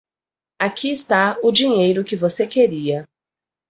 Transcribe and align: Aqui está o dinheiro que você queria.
Aqui 0.57 0.89
está 0.89 1.37
o 1.43 1.51
dinheiro 1.51 2.03
que 2.03 2.15
você 2.15 2.47
queria. 2.47 3.07